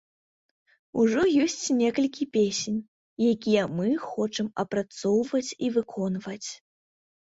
Ужо 1.03 1.21
ёсць 1.43 1.67
некалькі 1.81 2.23
песень, 2.37 2.81
якія 3.33 3.67
мы 3.77 3.87
хочам 4.09 4.47
апрацоўваць 4.65 5.47
і 5.69 5.71
выконваць. 5.77 6.47